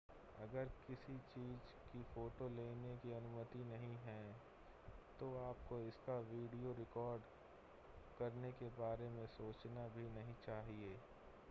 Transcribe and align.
अगर 0.43 0.69
किसी 0.87 1.17
चीज़ 1.33 1.73
की 1.91 2.01
फ़ोटो 2.13 2.47
लेने 2.49 2.95
की 2.97 3.11
अनुमति 3.13 3.63
नहीं 3.63 3.95
है 4.05 4.23
तो 5.19 5.29
आपको 5.43 5.79
इसका 5.79 6.17
वीडियो 6.31 6.73
रिकॉर्ड 6.79 7.29
करने 8.19 8.51
के 8.53 8.69
बारे 8.79 9.09
में 9.09 9.25
सोचना 9.37 9.87
भी 9.87 10.09
नहीं 10.09 10.35
चाहिए 10.45 10.95